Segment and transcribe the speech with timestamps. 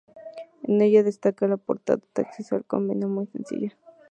[0.63, 3.77] En ella destaca la portada de acceso al convento, muy sencilla.